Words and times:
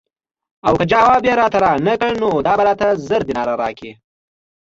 او 0.67 0.73
که 0.79 0.85
ځواب 0.91 1.21
یې 1.27 1.33
رانه 1.61 1.93
کړ 2.01 2.11
نو 2.21 2.29
دا 2.45 2.53
به 2.57 2.63
راته 2.67 2.87
زر 3.07 3.21
دیناره 3.27 3.53
راکړي. 3.61 3.91